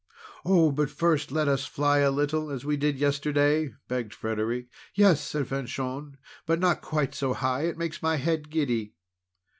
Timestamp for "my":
8.01-8.15